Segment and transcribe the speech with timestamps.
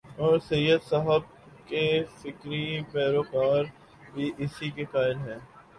[0.17, 1.21] اورسید صاحب
[1.67, 1.83] کے
[2.17, 3.63] فکری پیرو کار
[4.13, 5.39] بھی اسی کے قائل ہیں۔